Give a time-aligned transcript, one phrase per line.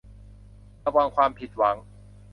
[0.85, 1.75] ระวังความผิดหวัง